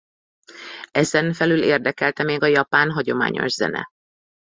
[0.91, 3.87] Ezenfelül érdekelte még a japán hagyományos zene.